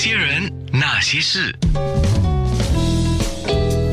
[0.00, 1.52] 些人，那些事，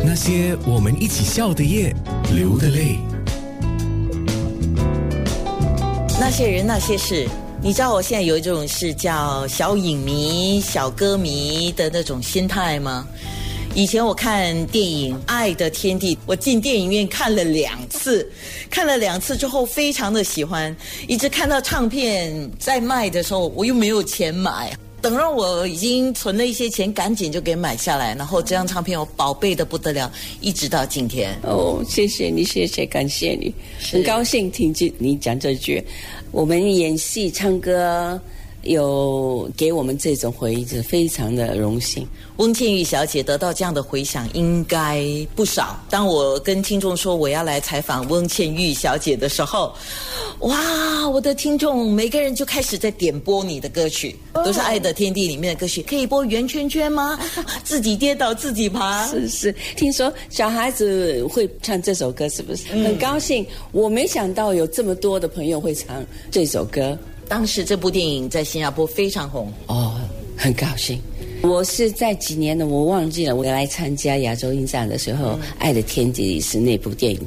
[0.06, 1.92] 那些我们一起笑的夜，
[2.32, 3.00] 流的泪。
[6.20, 7.28] 那些人那些事，
[7.60, 13.08] 你知道我现在有一种是叫小影迷、小歌迷的那种心态吗？
[13.74, 18.32] 以前我看电影《爱的天地》，我进电影院看了两次，
[18.70, 20.74] 看了两次之后非常的喜欢，
[21.08, 24.72] 一直看到唱片在卖的时候，我又没有钱买。
[25.06, 31.32] 等让我已经存了一些钱，赶紧就给买下来，然后这张唱片我宝贝的不得了，一直到今天。
[31.44, 33.54] 哦，谢谢你，谢谢，感谢你，
[33.92, 35.80] 很高兴听见你讲这句。
[36.32, 38.20] 我们演戏、唱歌。
[38.66, 42.08] 有给我们这种回忆，是非常的荣幸。
[42.38, 45.80] 翁倩玉小姐得到这样的回响，应该不少。
[45.90, 49.74] 当我跟听众说我要来采访翁倩玉小姐的时候，
[50.40, 55.82] 哇，我的听众每个人就开始在点播你的歌曲，都是《爱的天地》里面的歌曲。
[55.84, 57.18] 可以播圆圈圈吗？
[57.64, 59.08] 自己跌倒自己爬。
[59.08, 62.68] 是是，听说小孩子会唱这首歌，是不是？
[62.68, 66.98] 很高兴，我没想到有这么多的朋友会唱这首歌。
[67.28, 70.00] 当时这部电影在新加坡非常红哦，
[70.38, 71.00] 很高兴。
[71.42, 72.66] 我是在几年呢？
[72.66, 73.36] 我忘记了。
[73.36, 77.20] 我来参加亚洲影展的时候，《爱的天地》是那部电影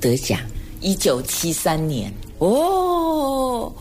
[0.00, 0.40] 得奖，
[0.80, 3.72] 一九七三年哦。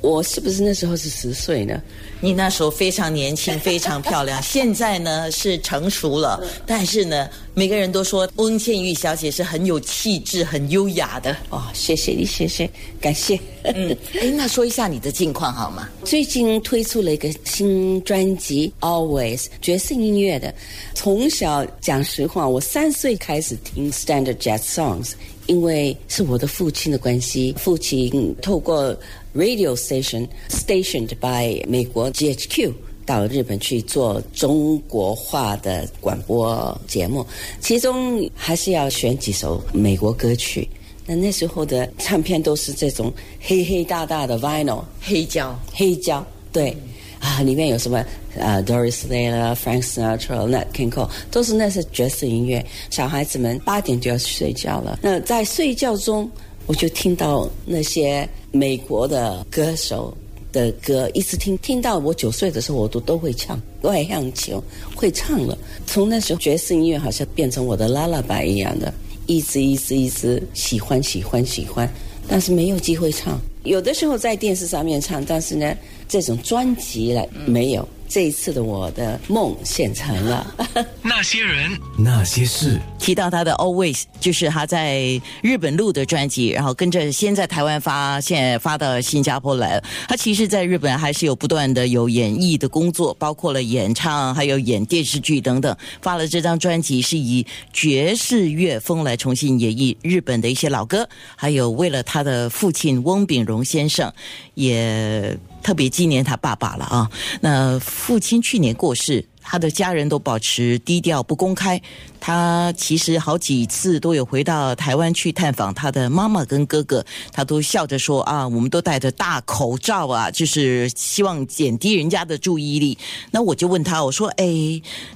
[0.00, 1.80] 我是不是那时候是十岁呢？
[2.20, 4.42] 你那时候非常年轻，非常漂亮。
[4.42, 11.36] 现在呢是成熟了， 但是呢，每个人都说翁倩玉小姐是很有气质、很优雅的。
[11.50, 12.68] 哦，谢谢你，谢谢，
[13.00, 13.38] 感谢。
[13.64, 15.88] 嗯， 哎，那说一下你的近况好吗？
[16.04, 20.54] 最近推出了一个新专辑《Always》爵士音乐的。
[20.94, 25.12] 从小讲实话，我三岁开始听 Standard Jazz Songs，
[25.50, 28.96] 因为是我的父亲的关系，父亲透过。
[29.32, 32.72] radio station stationed by 美国 GHQ
[33.06, 37.24] 到日本去做中国化的广播节目，
[37.60, 40.68] 其中还是要选几首美国歌曲。
[41.06, 46.76] 那那时候的唱片都是这种黑黑大大的 vinyl 黑胶，黑胶对
[47.20, 47.98] 啊，里面有什么
[48.40, 52.64] 啊 Doris Day 啦，Frank Sinatra、Nat King Cole，都是那些爵士音乐。
[52.90, 56.28] 小孩子们八点就要睡觉了，那在睡觉中。
[56.66, 60.16] 我就听到那些美国的歌手
[60.52, 64.62] 的歌，一直听听到我九岁的时候，我都都会唱，外向球
[64.94, 65.58] 会唱了。
[65.84, 68.92] 从那时候，爵士音乐好像变成我的拉拉白一样的，
[69.26, 71.92] 一直一直一直喜欢喜欢喜欢，
[72.28, 73.40] 但是没有机会唱。
[73.64, 75.76] 有的时候在电视上面唱，但是呢，
[76.08, 77.86] 这种专辑了没有。
[78.10, 80.54] 这一次的我的梦现成了。
[81.00, 89.84] 那些人，那些事，提到他的 Always，就是他在日本录的专辑，然后跟着先在台湾发，现在发到新加坡来了。
[90.08, 95.76] 他其实在日本还是有不断的有演绎的工作，包括了演唱，还有演电视剧等等。
[96.02, 104.12] 发了这张专辑是以爵士乐风来重新演绎日本的一些老歌，还有为了他的父亲翁炳荣先生
[104.54, 105.38] 也。
[105.62, 107.10] 特别纪念他爸爸了啊！
[107.40, 111.80] 那父亲去年过世，他的家人都保持低调不公开。
[112.22, 122.98] 他其实好几次都有回到台湾去探访他的妈妈跟哥哥，他都笑着说啊，我们都戴着大口罩啊，就是希望减低人家的注意力。
[123.30, 124.44] 那我就问他，我说：“哎，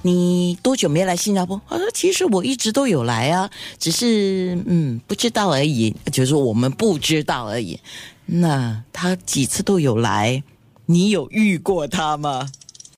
[0.01, 7.79] 你多久没来新加坡？”他说：“其实我一直都有来啊，只是嗯不知道而已，就是我们不知道而已。”
[8.25, 10.41] 那他几次都有来，
[10.87, 12.49] 你有遇过他吗？